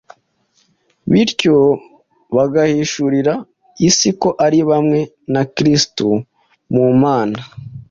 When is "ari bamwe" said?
4.45-4.99